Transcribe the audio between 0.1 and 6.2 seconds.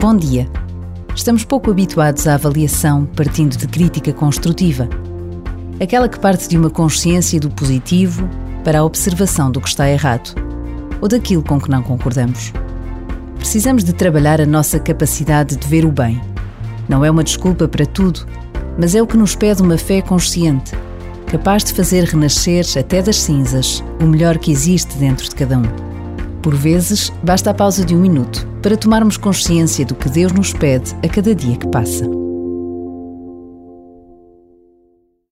dia. Estamos pouco habituados à avaliação partindo de crítica construtiva, aquela que